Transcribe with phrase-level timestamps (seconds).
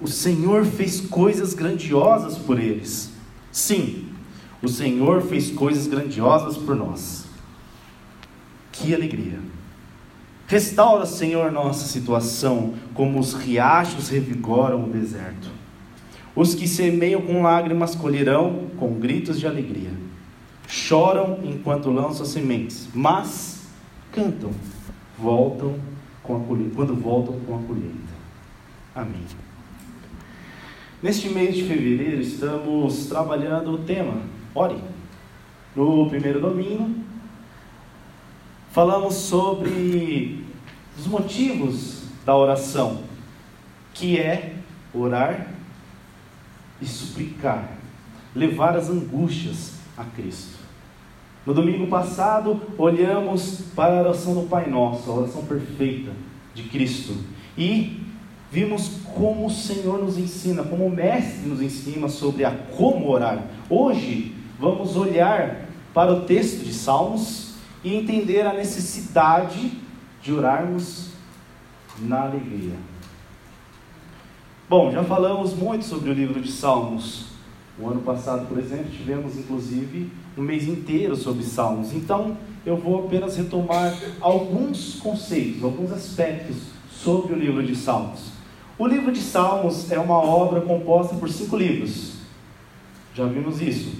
[0.00, 3.12] O Senhor fez coisas grandiosas por eles.
[3.52, 4.08] Sim,
[4.62, 7.26] o Senhor fez coisas grandiosas por nós.
[8.72, 9.38] Que alegria!
[10.46, 15.48] Restaura, Senhor, nossa situação, como os riachos revigoram o deserto.
[16.34, 19.92] Os que semeiam com lágrimas colherão com gritos de alegria.
[20.66, 23.60] Choram enquanto lançam sementes, mas
[24.12, 24.50] cantam,
[25.18, 25.74] voltam
[26.22, 28.14] com a colheita, quando voltam com a colheita.
[28.94, 29.49] Amém.
[31.02, 34.20] Neste mês de fevereiro estamos trabalhando o tema
[34.54, 34.76] Ore.
[35.74, 36.94] No primeiro domingo,
[38.70, 40.44] falamos sobre
[40.98, 43.00] os motivos da oração,
[43.94, 44.56] que é
[44.92, 45.54] orar
[46.82, 47.78] e suplicar,
[48.34, 50.58] levar as angústias a Cristo.
[51.46, 56.12] No domingo passado, olhamos para a oração do Pai Nosso, a oração perfeita
[56.54, 57.16] de Cristo,
[57.56, 58.09] e
[58.50, 63.44] vimos como o Senhor nos ensina, como o Mestre nos ensina sobre a como orar.
[63.68, 67.54] Hoje, vamos olhar para o texto de Salmos
[67.84, 69.72] e entender a necessidade
[70.22, 71.10] de orarmos
[71.98, 72.74] na alegria.
[74.68, 77.26] Bom, já falamos muito sobre o livro de Salmos.
[77.78, 81.92] O ano passado, por exemplo, tivemos inclusive um mês inteiro sobre Salmos.
[81.92, 86.56] Então, eu vou apenas retomar alguns conceitos, alguns aspectos
[86.90, 88.39] sobre o livro de Salmos.
[88.80, 92.14] O livro de Salmos é uma obra composta por cinco livros.
[93.14, 93.92] Já vimos isso.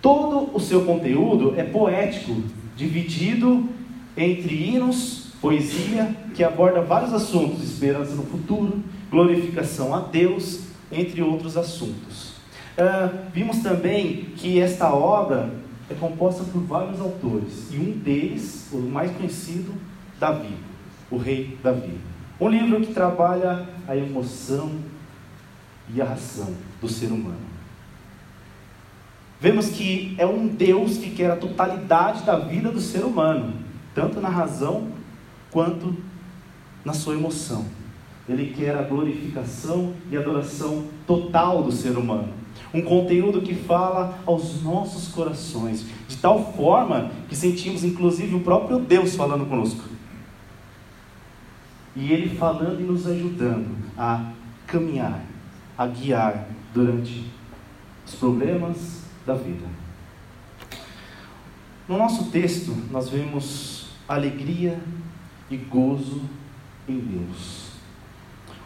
[0.00, 2.42] Todo o seu conteúdo é poético,
[2.74, 3.68] dividido
[4.16, 11.58] entre hinos, poesia, que aborda vários assuntos: esperança no futuro, glorificação a Deus, entre outros
[11.58, 12.30] assuntos.
[12.78, 15.50] Uh, vimos também que esta obra
[15.90, 19.74] é composta por vários autores, e um deles, o mais conhecido,
[20.18, 20.54] Davi,
[21.10, 22.11] o rei Davi.
[22.42, 24.72] Um livro que trabalha a emoção
[25.94, 27.38] e a razão do ser humano.
[29.40, 33.54] Vemos que é um Deus que quer a totalidade da vida do ser humano,
[33.94, 34.88] tanto na razão
[35.52, 35.94] quanto
[36.84, 37.64] na sua emoção.
[38.28, 42.32] Ele quer a glorificação e adoração total do ser humano.
[42.74, 48.80] Um conteúdo que fala aos nossos corações, de tal forma que sentimos inclusive o próprio
[48.80, 49.92] Deus falando conosco.
[51.94, 54.32] E Ele falando e nos ajudando a
[54.66, 55.20] caminhar,
[55.76, 57.26] a guiar durante
[58.06, 59.66] os problemas da vida.
[61.88, 64.80] No nosso texto, nós vemos alegria
[65.50, 66.22] e gozo
[66.88, 67.72] em Deus.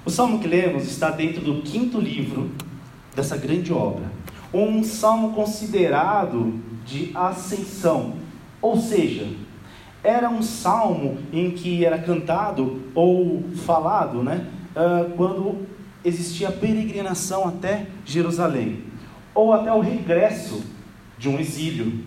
[0.05, 2.51] O salmo que lemos está dentro do quinto livro
[3.15, 4.13] dessa grande obra.
[4.55, 8.15] Um salmo considerado de ascensão,
[8.63, 9.29] ou seja,
[10.03, 14.47] era um salmo em que era cantado ou falado, né,
[14.77, 15.67] uh, quando
[16.05, 18.85] existia peregrinação até Jerusalém,
[19.35, 20.63] ou até o regresso
[21.19, 22.05] de um exílio.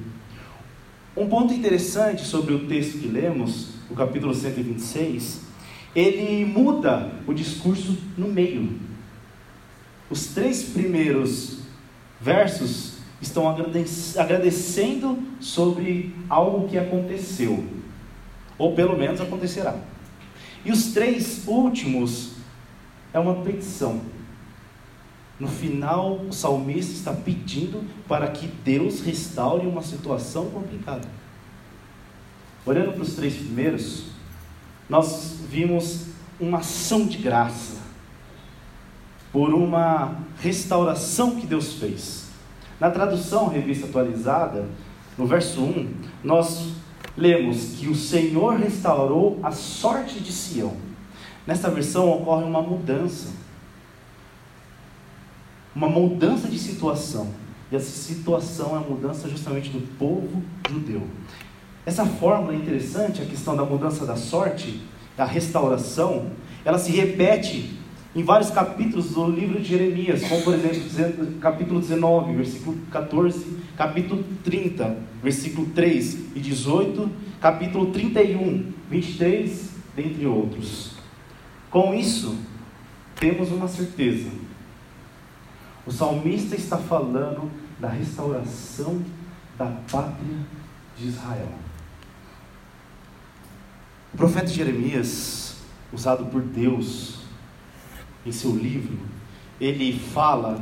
[1.18, 5.42] Um ponto interessante sobre o texto que lemos, o capítulo 126,
[5.96, 8.80] ele muda o discurso no meio.
[10.10, 11.60] Os três primeiros
[12.22, 12.89] versos
[13.22, 17.66] estão agradecendo sobre algo que aconteceu,
[18.58, 19.76] ou pelo menos acontecerá.
[20.64, 22.32] E os três últimos
[23.14, 24.02] é uma petição.
[25.40, 31.08] No final, o salmista está pedindo para que Deus restaure uma situação complicada.
[32.66, 34.08] Olhando para os três primeiros,
[34.90, 36.08] nós vimos
[36.40, 37.78] uma ação de graça
[39.32, 42.29] por uma restauração que Deus fez.
[42.80, 44.66] Na tradução revista atualizada,
[45.18, 45.94] no verso 1,
[46.24, 46.70] nós
[47.18, 50.78] lemos que o Senhor restaurou a sorte de Sião.
[51.46, 53.30] Nesta versão ocorre uma mudança.
[55.76, 57.28] Uma mudança de situação.
[57.72, 61.06] E essa situação é a mudança justamente do povo judeu.
[61.86, 64.82] Essa fórmula é interessante, a questão da mudança da sorte,
[65.18, 66.28] da restauração,
[66.64, 67.79] ela se repete
[68.16, 74.24] em vários capítulos do livro de Jeremias, como por exemplo, capítulo 19, versículo 14, capítulo
[74.44, 77.10] 30, versículo 3 e 18,
[77.40, 80.94] capítulo 31, 23, dentre outros.
[81.70, 82.36] Com isso,
[83.16, 84.30] temos uma certeza.
[85.86, 89.04] O salmista está falando da restauração
[89.58, 90.38] da pátria
[90.98, 91.52] de Israel.
[94.12, 95.58] O profeta Jeremias,
[95.94, 97.19] usado por Deus
[98.26, 98.98] em seu livro,
[99.60, 100.62] ele fala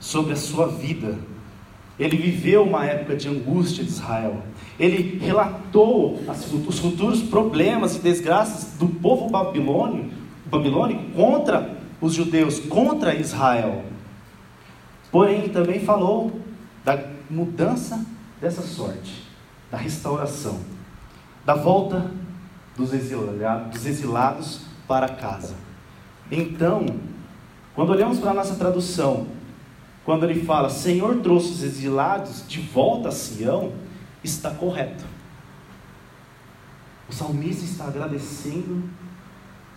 [0.00, 1.18] sobre a sua vida.
[1.98, 4.42] Ele viveu uma época de angústia de Israel.
[4.78, 6.20] Ele relatou
[6.66, 10.10] os futuros problemas e desgraças do povo babilônico,
[10.46, 13.84] babilônico contra os judeus, contra Israel.
[15.10, 16.40] Porém, também falou
[16.84, 18.06] da mudança
[18.40, 19.24] dessa sorte,
[19.70, 20.60] da restauração,
[21.44, 22.10] da volta
[22.76, 25.67] dos exilados, dos exilados para casa.
[26.30, 26.86] Então,
[27.74, 29.26] quando olhamos para a nossa tradução,
[30.04, 33.72] quando ele fala, Senhor trouxe os exilados de volta a Sião,
[34.22, 35.04] está correto.
[37.08, 38.88] O salmista está agradecendo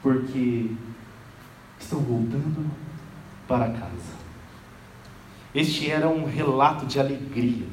[0.02, 0.72] porque
[1.80, 2.70] estão voltando
[3.48, 4.22] para casa.
[5.54, 7.68] Este era um relato de alegria.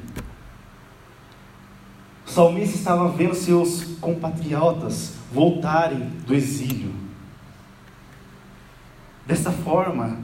[2.25, 7.08] O salmista estava vendo seus compatriotas voltarem do exílio.
[9.29, 10.17] Dessa forma,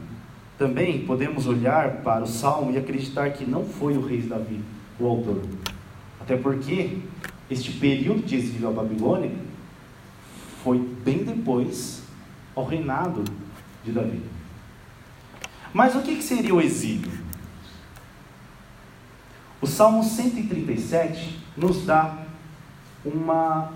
[0.57, 4.59] também podemos olhar para o salmo e acreditar que não foi o rei Davi
[4.99, 5.43] o autor.
[6.19, 6.97] Até porque
[7.47, 9.29] este período de exílio à Babilônia
[10.63, 12.01] foi bem depois
[12.55, 13.23] ao reinado
[13.83, 14.23] de Davi.
[15.71, 17.11] Mas o que seria o exílio?
[19.61, 22.25] O Salmo 137 nos dá
[23.05, 23.71] uma,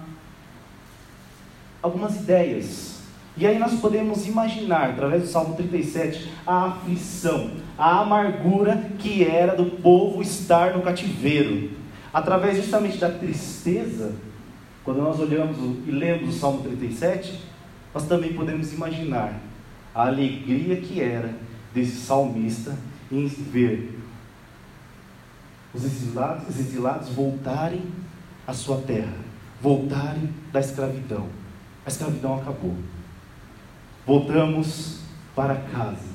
[1.83, 2.98] algumas ideias.
[3.39, 9.55] E aí nós podemos imaginar, através do Salmo 37, a aflição, a amargura que era
[9.55, 11.71] do povo estar no cativeiro.
[12.13, 14.13] Através justamente da tristeza,
[14.83, 15.57] quando nós olhamos
[15.87, 17.39] e lemos o Salmo 37,
[17.93, 19.39] nós também podemos imaginar
[19.95, 21.33] a alegria que era
[21.73, 22.75] desse salmista
[23.09, 23.97] em ver
[25.73, 27.83] os exilados, os exilados voltarem
[28.45, 29.15] à sua terra,
[29.61, 31.29] voltarem da escravidão.
[31.85, 32.75] A escravidão acabou.
[34.09, 35.01] Voltamos
[35.35, 36.09] para casa.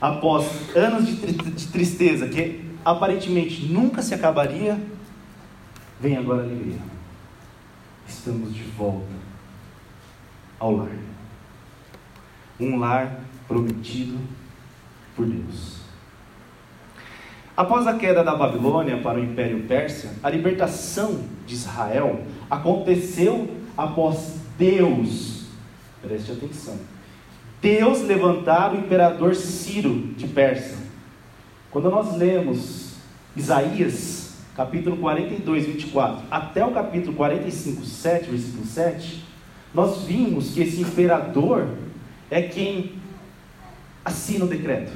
[0.00, 4.80] Após anos de, tri de tristeza que aparentemente nunca se acabaria,
[5.98, 6.78] vem agora a alegria.
[8.06, 9.10] Estamos de volta
[10.60, 10.96] ao lar.
[12.60, 13.18] Um lar
[13.48, 14.16] prometido
[15.16, 15.80] por Deus.
[17.56, 24.36] Após a queda da Babilônia para o Império Persa, a libertação de Israel aconteceu após
[24.56, 25.46] Deus,
[26.00, 26.78] preste atenção,
[27.60, 30.78] Deus levantar o imperador Ciro de Persa.
[31.70, 32.94] Quando nós lemos
[33.36, 39.24] Isaías, capítulo 42, 24, até o capítulo 45, 7, versículo 7,
[39.74, 41.68] nós vimos que esse imperador
[42.30, 42.94] é quem
[44.04, 44.92] assina o decreto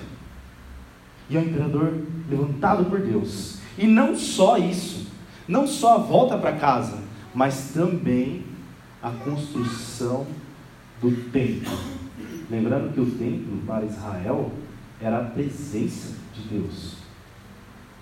[1.28, 3.58] e é um imperador levantado por Deus.
[3.76, 5.06] E não só isso,
[5.46, 6.98] não só a volta para casa,
[7.34, 8.42] mas também
[9.02, 10.26] a construção
[11.00, 11.93] do templo.
[12.54, 14.52] Lembrando que o templo para Israel
[15.00, 16.96] era a presença de Deus.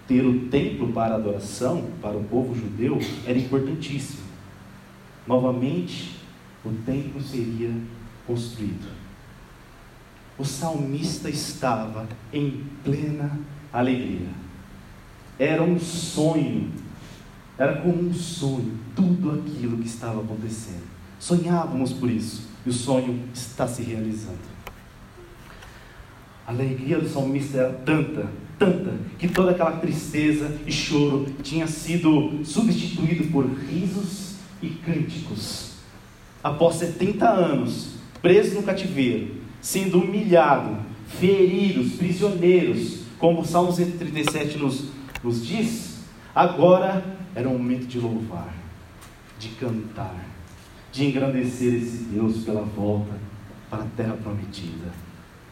[0.07, 4.23] Ter o templo para adoração, para o povo judeu, era importantíssimo.
[5.27, 6.17] Novamente,
[6.65, 7.73] o templo seria
[8.27, 9.03] construído
[10.39, 13.39] o salmista estava em plena
[13.73, 14.29] alegria.
[15.39, 16.71] Era um sonho,
[17.59, 20.91] era como um sonho, tudo aquilo que estava acontecendo.
[21.23, 24.41] Sonhávamos por isso, e o sonho está se realizando.
[26.45, 28.27] A alegria do salmista era tanta,
[28.59, 35.75] tanta, que toda aquela tristeza e choro tinha sido substituído por risos e cânticos.
[36.43, 40.77] Após 70 anos, preso no cativeiro, sendo humilhado,
[41.07, 44.87] feridos, prisioneiros, como o Salmo 137 nos,
[45.23, 46.01] nos diz,
[46.35, 48.53] agora era o momento de louvar,
[49.39, 50.33] de cantar,
[50.93, 53.15] de engrandecer esse Deus pela volta
[53.71, 54.93] para a terra prometida,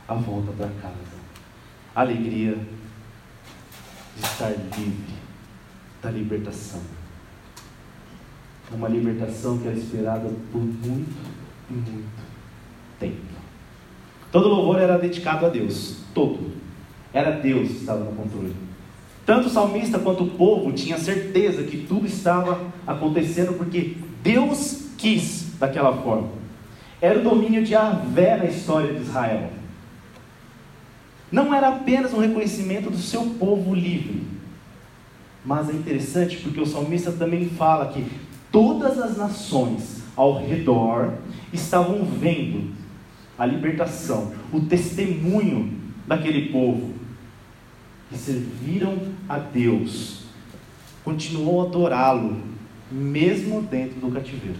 [0.06, 0.94] a volta para casa,
[1.96, 2.58] a alegria
[4.14, 5.14] de estar livre
[6.02, 6.82] da libertação.
[8.70, 11.16] Uma libertação que era esperada por muito
[11.70, 12.08] e muito
[13.00, 13.16] tempo.
[14.30, 16.52] Todo louvor era dedicado a Deus, todo.
[17.12, 18.54] Era Deus que estava no controle.
[19.26, 25.54] Tanto o salmista quanto o povo tinha certeza que tudo estava acontecendo porque Deus quis
[25.58, 26.28] daquela forma.
[27.00, 29.50] Era o domínio de Avé na história de Israel.
[31.32, 34.22] Não era apenas um reconhecimento do seu povo livre.
[35.44, 38.04] Mas é interessante porque o salmista também fala que
[38.52, 41.14] todas as nações ao redor
[41.52, 42.74] estavam vendo
[43.38, 45.72] a libertação, o testemunho
[46.06, 47.00] daquele povo.
[48.10, 50.24] que serviram a Deus,
[51.04, 52.42] continuou a adorá-lo,
[52.90, 54.58] mesmo dentro do cativeiro.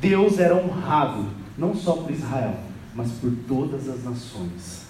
[0.00, 1.26] Deus era honrado,
[1.58, 2.58] não só por Israel,
[2.94, 4.86] mas por todas as nações.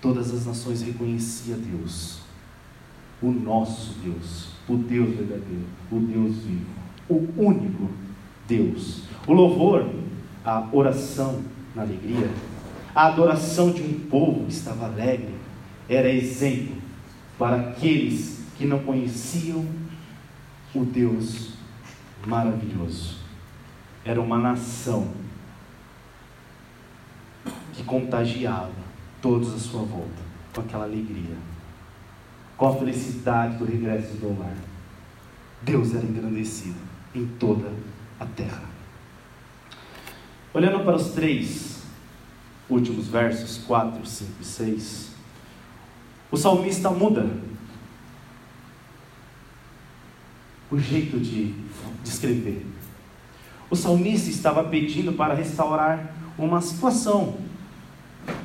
[0.00, 2.20] Todas as nações reconheciam Deus,
[3.20, 6.66] o nosso Deus, o Deus verdadeiro, o Deus vivo,
[7.06, 7.90] o único
[8.48, 9.02] Deus.
[9.26, 9.86] O louvor,
[10.42, 11.42] a oração
[11.74, 12.30] na alegria,
[12.94, 15.34] a adoração de um povo que estava alegre,
[15.86, 16.76] era exemplo
[17.38, 19.66] para aqueles que não conheciam
[20.74, 21.50] o Deus
[22.26, 23.19] maravilhoso.
[24.04, 25.08] Era uma nação
[27.72, 28.72] que contagiava
[29.20, 30.22] todos à sua volta
[30.54, 31.36] com aquela alegria,
[32.56, 34.56] com a felicidade do regresso do lar.
[35.62, 36.78] Deus era engrandecido
[37.14, 37.72] em toda
[38.18, 38.64] a terra.
[40.52, 41.82] Olhando para os três
[42.68, 45.10] últimos versos, 4, 5 e 6,
[46.30, 47.28] o salmista muda
[50.70, 52.64] o jeito de, de escrever.
[53.70, 57.36] O salmista estava pedindo para restaurar uma situação.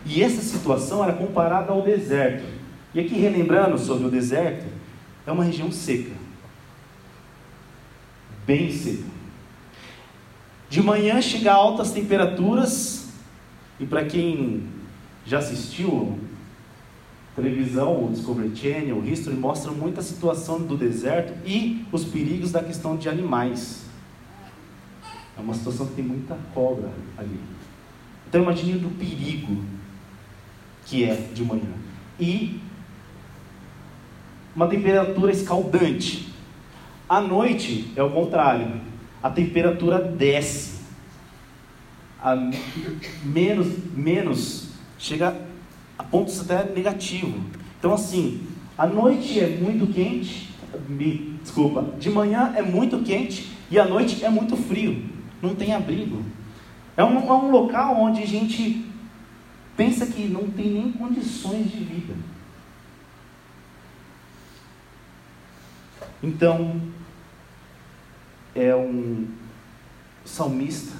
[0.05, 2.45] E essa situação era comparada ao deserto.
[2.93, 4.65] E aqui, relembrando sobre o deserto,
[5.25, 6.11] é uma região seca.
[8.45, 9.15] Bem seca.
[10.69, 13.07] De manhã chega a altas temperaturas,
[13.79, 14.63] e para quem
[15.25, 16.19] já assistiu
[17.35, 22.63] televisão, o Discovery Channel, o History mostram muita situação do deserto e os perigos da
[22.63, 23.84] questão de animais.
[25.37, 27.39] É uma situação que tem muita cobra ali.
[28.27, 29.63] Então imagine do perigo
[30.85, 31.73] que é de manhã.
[32.19, 32.59] E
[34.55, 36.33] uma temperatura escaldante.
[37.09, 38.81] À noite é o contrário.
[39.21, 40.75] A temperatura desce.
[42.21, 42.35] A
[43.23, 45.35] menos, menos chega
[45.97, 47.39] a pontos até negativo.
[47.77, 48.41] Então assim,
[48.77, 50.49] a noite é muito quente,
[50.89, 55.14] me, desculpa, de manhã é muito quente e à noite é muito frio.
[55.45, 56.23] Não tem abrigo.
[56.97, 58.83] É um, é um local onde a gente
[59.77, 62.15] pensa que não tem nem condições de vida.
[66.23, 66.81] Então,
[68.55, 69.27] é um
[70.23, 70.95] salmista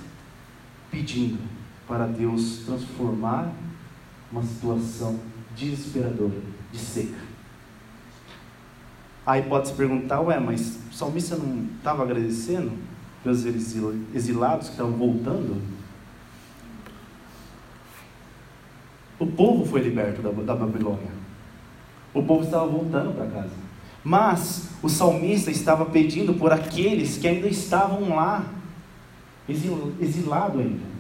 [0.92, 1.40] pedindo
[1.88, 3.52] para Deus transformar
[4.32, 5.20] uma situação
[5.56, 7.26] desesperadora, de seca.
[9.26, 12.74] Aí pode se perguntar, ué, mas o salmista não estava agradecendo
[13.26, 13.44] pelos
[14.14, 15.60] exilados que estavam voltando?
[19.18, 21.10] O povo foi liberto da, da Babilônia.
[22.14, 23.56] O povo estava voltando para casa.
[24.04, 28.46] Mas o salmista estava pedindo por aqueles que ainda estavam lá,
[29.50, 30.96] exilados ainda.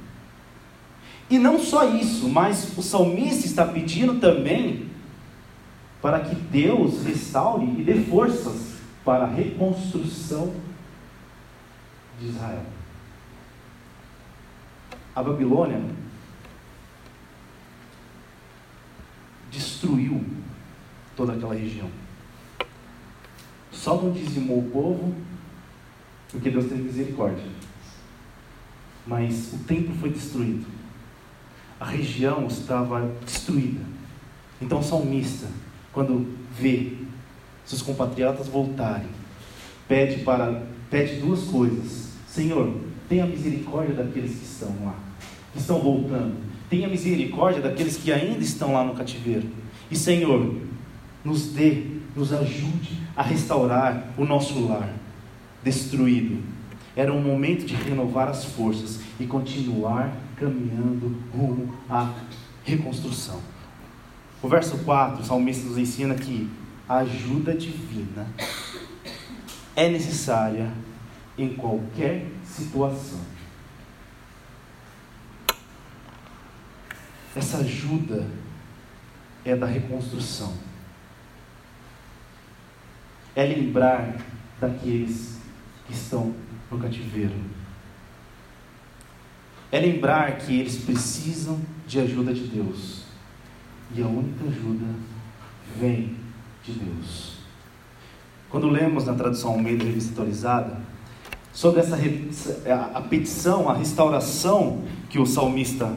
[1.30, 4.88] E não só isso, mas o salmista está pedindo também
[6.02, 10.65] para que Deus restaure e dê forças para a reconstrução
[12.20, 12.64] de Israel.
[15.16, 15.82] A Babilônia
[19.52, 20.24] destruiu
[21.16, 21.90] toda aquela região.
[23.72, 25.16] Só não dizimou o povo
[26.32, 27.46] porque Deus teve misericórdia.
[29.08, 30.66] Mas o templo foi destruído
[31.80, 33.82] a região estava destruída.
[34.62, 35.48] Então o salmista,
[35.92, 36.94] quando vê
[37.66, 39.10] seus compatriotas voltarem,
[39.88, 42.05] pede para pede duas coisas.
[42.36, 42.76] Senhor,
[43.08, 44.96] tenha misericórdia daqueles que estão lá,
[45.54, 46.36] que estão voltando.
[46.70, 49.48] Tenha misericórdia daqueles que ainda estão lá no cativeiro.
[49.90, 50.54] E Senhor,
[51.24, 54.90] nos dê, nos ajude a restaurar o nosso lar
[55.64, 56.44] destruído.
[56.94, 62.14] Era um momento de renovar as forças e continuar caminhando rumo à
[62.66, 63.40] reconstrução.
[64.44, 66.50] O verso 4, o salmista nos ensina que
[66.88, 68.28] a ajuda divina
[69.74, 70.70] é necessária
[71.38, 73.20] em qualquer situação.
[77.36, 78.26] Essa ajuda
[79.44, 80.54] é da reconstrução.
[83.36, 84.16] É lembrar
[84.60, 85.40] daqueles
[85.86, 86.34] que estão
[86.72, 87.36] no cativeiro
[89.76, 93.04] é lembrar que eles precisam de ajuda de Deus.
[93.94, 94.86] E a única ajuda
[95.78, 96.16] vem
[96.64, 97.40] de Deus.
[98.50, 100.80] Quando lemos na tradução Almeida Revista Atualizada,
[101.56, 101.98] sobre essa
[102.94, 105.92] a petição, a restauração que o salmista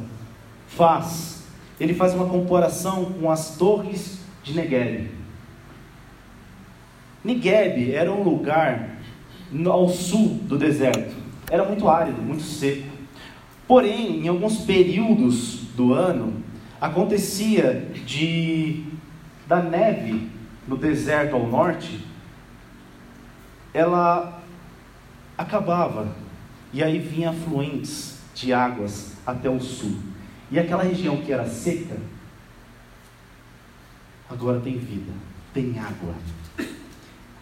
[0.69, 1.45] faz,
[1.79, 5.11] ele faz uma comparação com as torres de Negev.
[7.23, 8.97] Negev era um lugar
[9.67, 11.15] ao sul do deserto.
[11.51, 12.89] Era muito árido, muito seco.
[13.67, 16.43] Porém, em alguns períodos do ano,
[16.81, 18.85] Acontecia de
[19.49, 20.29] da neve
[20.69, 22.05] no deserto ao norte,
[23.75, 24.38] ela
[25.39, 26.13] acabava
[26.73, 29.97] e aí vinha afluentes de águas até o sul.
[30.51, 31.97] E aquela região que era seca,
[34.29, 35.13] agora tem vida,
[35.55, 36.15] tem água.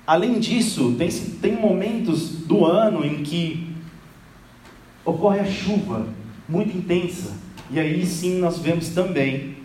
[0.06, 3.74] Além disso, tem, tem momentos do ano em que
[5.04, 6.06] ocorre a chuva
[6.48, 7.34] muito intensa.
[7.70, 9.56] E aí sim nós vemos também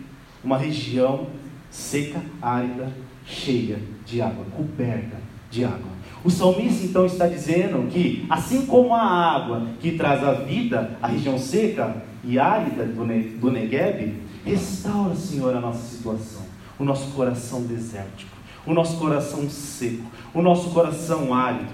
[0.42, 1.28] uma região
[1.70, 2.92] seca, árida,
[3.24, 5.16] cheia de água, coberta
[5.50, 5.91] de água.
[6.24, 11.08] O salmista então está dizendo que, assim como a água que traz a vida à
[11.08, 14.14] região seca e árida do, Negev,
[14.44, 16.42] restaura, Senhor, a nossa situação,
[16.78, 18.30] o nosso coração desértico,
[18.64, 21.72] o nosso coração seco, o nosso coração árido,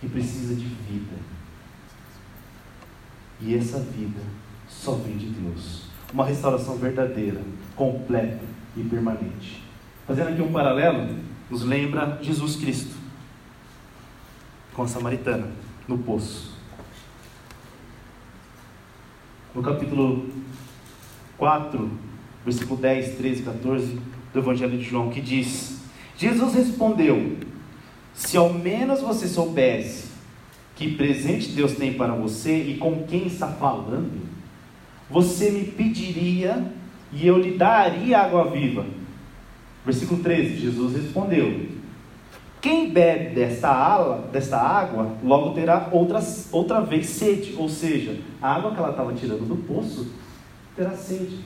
[0.00, 1.16] que precisa de vida.
[3.40, 4.20] E essa vida
[4.68, 5.82] só vem de Deus.
[6.12, 7.40] Uma restauração verdadeira,
[7.74, 8.44] completa
[8.76, 9.60] e permanente.
[10.06, 11.16] Fazendo aqui um paralelo,
[11.50, 12.93] nos lembra Jesus Cristo
[14.74, 15.48] com a samaritana
[15.88, 16.52] no poço.
[19.54, 20.28] No capítulo
[21.38, 21.90] 4,
[22.44, 24.00] versículo 10, 13 e 14
[24.32, 25.80] do Evangelho de João, que diz:
[26.18, 27.38] Jesus respondeu:
[28.12, 30.08] Se ao menos você soubesse
[30.74, 34.20] que presente Deus tem para você e com quem está falando,
[35.08, 36.64] você me pediria
[37.12, 38.84] e eu lhe daria água viva.
[39.84, 41.83] Versículo 13: Jesus respondeu:
[42.64, 48.54] Quem bebe desta, ala, desta água, logo terá outras, outra vez sede, ou seja, a
[48.54, 50.10] água que ela estava tirando do poço
[50.74, 51.40] terá sede.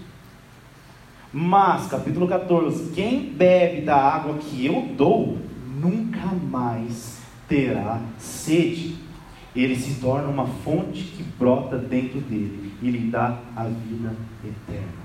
[1.33, 5.39] Mas, capítulo 14: Quem bebe da água que eu dou,
[5.81, 8.95] nunca mais terá sede.
[9.57, 15.03] Ele se torna uma fonte que brota dentro dele e lhe dá a vida eterna.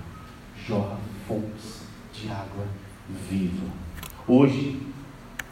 [0.64, 2.66] Jorra fontes de água
[3.28, 3.66] viva.
[4.28, 4.93] Hoje,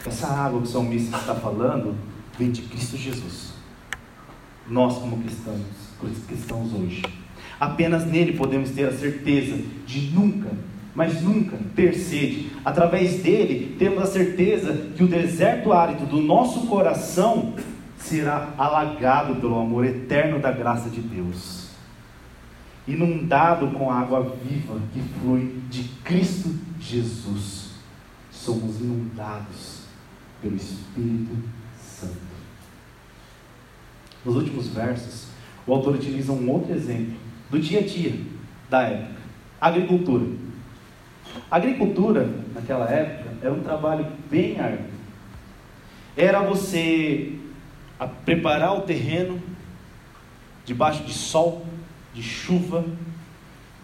[0.09, 1.95] essa água que o salmista está falando
[2.39, 3.53] vem de Cristo Jesus.
[4.69, 5.61] Nós, como cristãos,
[6.27, 7.03] cristãos hoje,
[7.59, 10.51] apenas nele podemos ter a certeza de nunca,
[10.95, 12.51] mas nunca ter sede.
[12.65, 17.55] Através dele, temos a certeza que o deserto árido do nosso coração
[17.97, 21.63] será alagado pelo amor eterno da graça de Deus
[22.87, 27.71] inundado com a água viva que flui de Cristo Jesus.
[28.31, 29.82] Somos inundados
[30.43, 31.39] pelo Espírito
[31.79, 32.33] Santo.
[34.25, 35.29] Nos últimos versos,
[35.67, 37.15] o autor utiliza um outro exemplo
[37.49, 38.21] do dia a dia
[38.69, 39.21] da época:
[39.61, 40.27] agricultura.
[41.51, 44.91] A agricultura, naquela época, era um trabalho bem árduo.
[46.17, 47.39] Era você
[48.25, 49.41] preparar o terreno
[50.65, 51.67] debaixo de sol,
[52.13, 52.85] de chuva,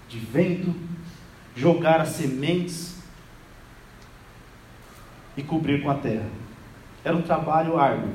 [0.08, 0.74] de vento,
[1.56, 3.02] jogar as sementes
[5.36, 6.28] e cobrir com a terra.
[7.04, 8.12] Era um trabalho árduo.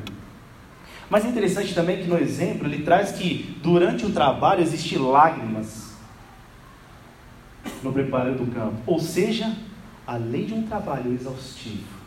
[1.09, 5.93] Mas é interessante também que no exemplo ele traz que durante o trabalho existem lágrimas
[7.81, 8.77] no preparo do campo.
[8.85, 9.55] Ou seja,
[10.07, 12.01] além de um trabalho exaustivo,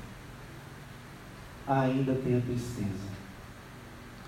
[1.66, 3.08] ainda tem a tristeza,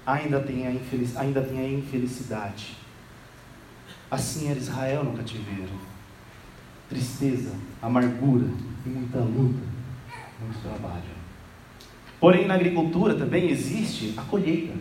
[0.06, 1.16] ainda tem a, infelic...
[1.16, 2.78] ainda tem a infelicidade
[4.10, 5.72] Assim era Israel no cativeiro.
[6.88, 8.46] Tristeza, amargura
[8.86, 9.60] e muita luta,
[10.40, 11.17] muito trabalho.
[12.20, 14.74] Porém, na agricultura também existe a colheita.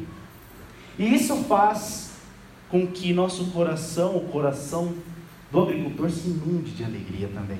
[0.98, 2.18] E isso faz
[2.70, 4.94] com que nosso coração, o coração
[5.52, 7.60] do agricultor, se inunde de alegria também.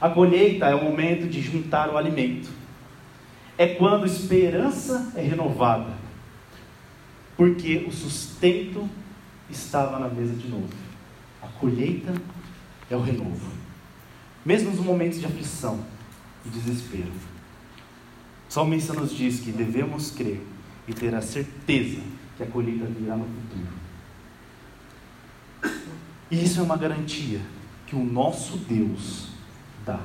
[0.00, 2.50] A colheita é o momento de juntar o alimento.
[3.56, 5.94] É quando a esperança é renovada.
[7.36, 8.88] Porque o sustento
[9.48, 10.68] estava na mesa de novo.
[11.42, 12.12] A colheita
[12.90, 13.50] é o renovo.
[14.44, 15.80] Mesmo nos momentos de aflição
[16.44, 17.35] e desespero.
[18.48, 20.40] O salmista nos diz que devemos crer
[20.86, 22.00] e ter a certeza
[22.36, 23.86] que a colheita virá no futuro.
[26.30, 27.40] E isso é uma garantia
[27.86, 29.28] que o nosso Deus
[29.84, 30.00] dá.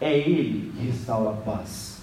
[0.00, 2.00] É Ele que restaura a paz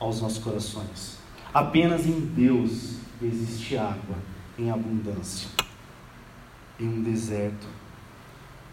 [0.00, 1.18] aos nossos corações.
[1.52, 4.16] Apenas em Deus existe água
[4.58, 5.48] em abundância
[6.78, 7.66] em um deserto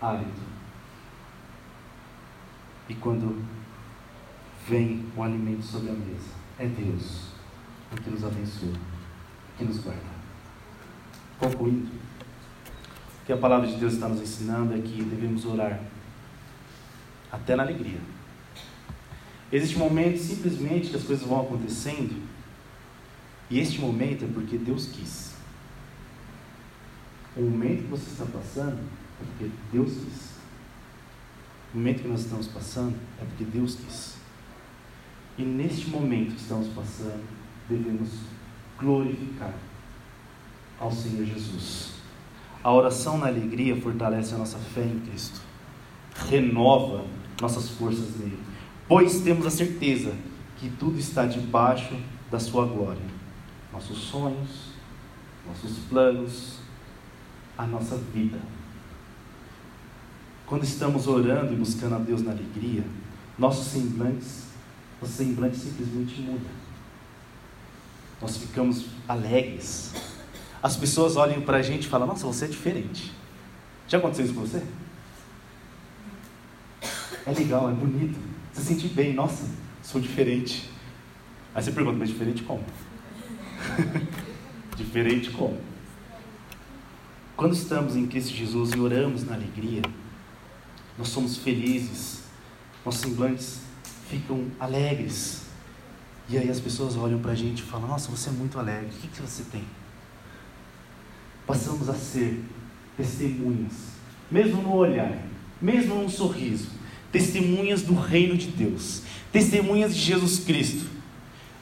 [0.01, 0.55] árido.
[2.87, 3.43] E quando
[4.67, 7.35] vem o alimento sobre a mesa, é Deus
[7.91, 8.73] o que nos abençoa,
[9.57, 10.01] que nos guarda.
[11.39, 15.79] Concluindo, o que a palavra de Deus está nos ensinando é que devemos orar
[17.31, 17.99] até na alegria.
[19.51, 22.23] Existe um momento simplesmente que as coisas vão acontecendo,
[23.49, 25.35] e este momento é porque Deus quis.
[27.37, 28.79] O momento que você está passando
[29.21, 30.35] é porque Deus quis.
[31.73, 34.14] O momento que nós estamos passando é porque Deus quis.
[35.37, 37.23] E neste momento que estamos passando,
[37.69, 38.09] devemos
[38.79, 39.53] glorificar
[40.79, 41.95] ao Senhor Jesus.
[42.63, 45.41] A oração na alegria fortalece a nossa fé em Cristo,
[46.29, 47.05] renova
[47.41, 48.39] nossas forças nele,
[48.87, 50.13] pois temos a certeza
[50.57, 51.95] que tudo está debaixo
[52.31, 53.15] da Sua glória.
[53.71, 54.69] Nossos sonhos,
[55.45, 56.59] nossos planos,
[57.57, 58.39] a nossa vida.
[60.45, 62.83] Quando estamos orando e buscando a Deus na alegria,
[63.37, 64.44] nossos semblantes,
[65.01, 66.49] nosso semblante simplesmente muda.
[68.21, 69.93] Nós ficamos alegres.
[70.63, 73.11] As pessoas olham para a gente e falam: Nossa, você é diferente.
[73.87, 74.63] Já aconteceu isso com você?
[77.25, 78.17] É legal, é bonito.
[78.53, 79.45] Você se sente bem, nossa,
[79.83, 80.69] sou diferente.
[81.53, 82.63] Aí você pergunta, mas diferente como?
[84.75, 85.59] diferente como?
[87.35, 89.81] Quando estamos em Cristo Jesus e oramos na alegria,
[90.97, 92.23] nós somos felizes,
[92.85, 93.64] nossos semblantes
[94.09, 95.43] ficam alegres.
[96.27, 98.87] E aí as pessoas olham para a gente e falam: Nossa, você é muito alegre,
[98.87, 99.63] o que, que você tem?
[101.45, 102.43] Passamos a ser
[102.97, 103.73] testemunhas,
[104.31, 105.15] mesmo no olhar,
[105.61, 106.69] mesmo no sorriso,
[107.11, 110.95] testemunhas do reino de Deus, testemunhas de Jesus Cristo.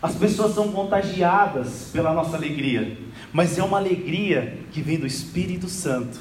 [0.01, 2.97] As pessoas são contagiadas pela nossa alegria,
[3.31, 6.19] mas é uma alegria que vem do Espírito Santo.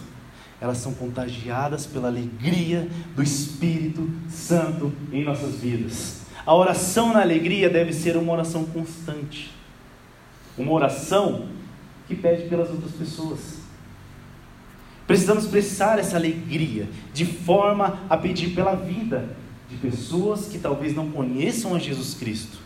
[0.63, 6.23] Elas são contagiadas pela alegria do Espírito Santo em nossas vidas.
[6.47, 9.51] A oração na alegria deve ser uma oração constante,
[10.57, 11.49] uma oração
[12.07, 13.59] que pede pelas outras pessoas.
[15.05, 19.37] Precisamos expressar essa alegria de forma a pedir pela vida
[19.69, 22.59] de pessoas que talvez não conheçam a Jesus Cristo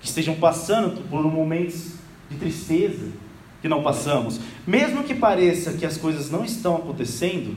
[0.00, 1.94] que estejam passando por momentos
[2.30, 3.08] de tristeza
[3.66, 7.56] que não passamos, mesmo que pareça que as coisas não estão acontecendo,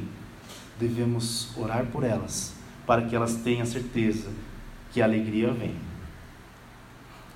[0.80, 4.28] devemos orar por elas, para que elas tenham certeza
[4.92, 5.76] que a alegria vem.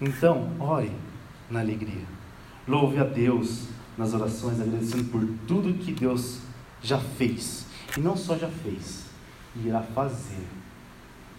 [0.02, 0.92] Então, ore
[1.52, 2.02] na alegria.
[2.68, 6.40] Louve a Deus nas orações, agradecendo por tudo que Deus
[6.82, 7.68] já fez.
[7.96, 9.06] E não só já fez,
[9.64, 10.48] irá fazer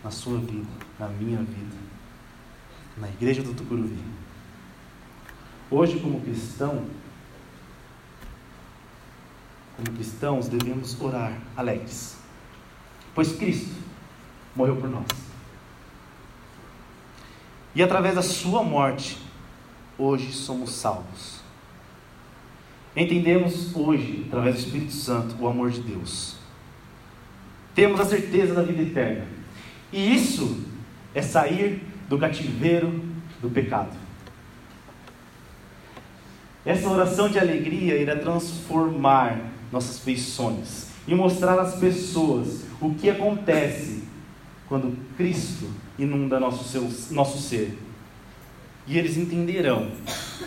[0.04, 0.70] na sua vida,
[1.00, 1.94] na minha vida
[2.96, 3.98] na igreja do Tucuruvi.
[5.68, 6.84] Hoje, como cristão,
[9.76, 12.18] como cristãos, devemos orar alegres,
[13.14, 13.74] pois Cristo
[14.54, 15.06] morreu por nós.
[17.74, 19.18] E através da sua morte,
[19.98, 21.40] hoje somos salvos.
[22.96, 26.36] Entendemos hoje, através do Espírito Santo, o amor de Deus.
[27.74, 29.26] Temos a certeza da vida eterna.
[29.92, 30.64] E isso
[31.12, 33.02] é sair do cativeiro
[33.42, 33.96] do pecado.
[36.64, 39.38] Essa oração de alegria irá transformar
[39.72, 44.04] nossas feições e mostrar às pessoas o que acontece
[44.68, 47.78] quando Cristo inunda nosso, seu, nosso ser.
[48.86, 49.90] E eles entenderão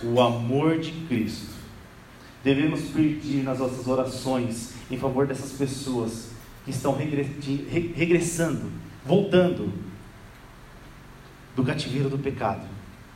[0.04, 1.56] o amor de Cristo.
[2.44, 6.30] Devemos pedir nas nossas orações em favor dessas pessoas
[6.64, 6.96] que estão
[7.96, 8.72] regressando,
[9.06, 9.72] voltando
[11.58, 12.68] do cativeiro do pecado,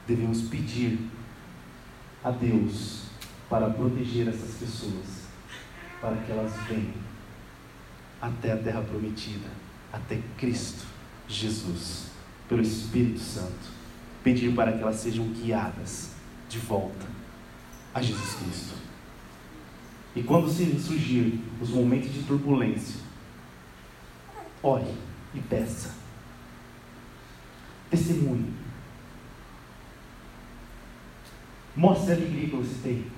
[0.08, 0.98] devemos pedir
[2.24, 3.04] a Deus
[3.48, 5.21] para proteger essas pessoas,
[6.02, 6.94] para que elas venham
[8.22, 9.48] até a terra prometida,
[9.94, 10.86] até Cristo
[11.28, 12.08] Jesus,
[12.50, 13.72] pelo Espírito Santo.
[14.24, 16.12] Pedir para que elas sejam guiadas
[16.50, 17.08] de volta
[17.94, 18.76] a Jesus Cristo.
[20.16, 23.00] E quando surgir os momentos de turbulência,
[24.62, 24.94] ore
[25.34, 26.02] e peça
[27.92, 28.54] Testemunhe.
[31.76, 33.11] Mostre a alegria que você tem,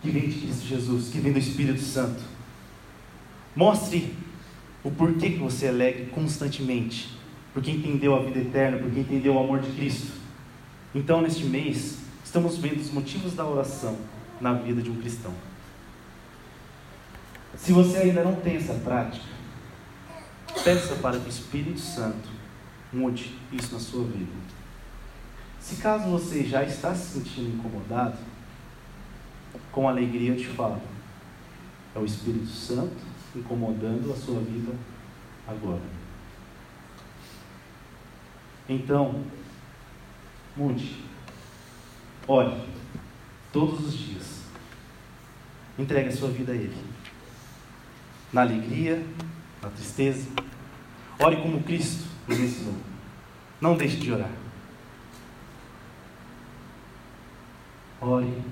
[0.00, 2.22] que vem de Cristo Jesus, que vem do Espírito Santo.
[3.54, 4.14] Mostre
[4.82, 7.18] o porquê que você é alegre constantemente,
[7.52, 10.12] porque entendeu a vida eterna, porque entendeu o amor de Cristo.
[10.94, 13.98] Então, neste mês, estamos vendo os motivos da oração
[14.40, 15.32] na vida de um cristão.
[17.56, 19.26] Se você ainda não tem essa prática,
[20.64, 22.28] peça para que o Espírito Santo
[22.92, 24.30] mude isso na sua vida.
[25.58, 28.18] Se caso você já está se sentindo incomodado,
[29.72, 30.80] com alegria eu te falo,
[31.94, 32.96] é o Espírito Santo
[33.34, 34.72] incomodando a sua vida
[35.46, 35.82] agora.
[38.68, 39.24] Então,
[40.56, 41.04] mude,
[42.26, 42.64] ore,
[43.52, 44.44] todos os dias,
[45.78, 46.76] entregue a sua vida a Ele,
[48.32, 49.04] na alegria,
[49.62, 50.28] na tristeza,
[51.18, 52.76] ore como Cristo nos ensinou.
[53.60, 54.30] Não deixe de orar.
[58.00, 58.42] Ore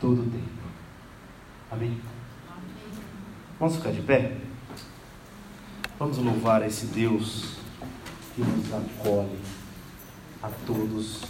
[0.00, 0.68] todo o tempo.
[1.70, 2.00] Amém?
[3.58, 4.36] Vamos ficar de pé?
[5.98, 7.56] Vamos louvar esse Deus
[8.34, 9.38] que nos acolhe
[10.42, 11.22] a todos